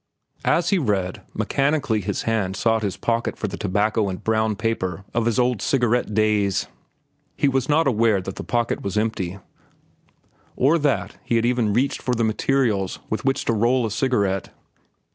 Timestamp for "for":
3.37-3.47, 12.01-12.15